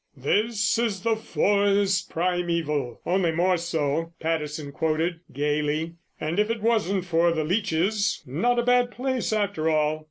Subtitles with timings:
[0.17, 7.05] "'This is the forest primeval, only more so,'" Patterson quoted gaily, "and, if it wasn't
[7.05, 9.99] for the leeches, not a bad place after all."